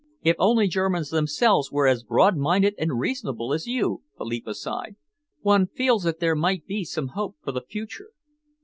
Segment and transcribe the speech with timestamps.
[0.23, 4.95] "If only Germans themselves were as broad minded and reasonable as you," Philippa sighed,
[5.41, 8.09] "one feels that there might be some hope for the future!"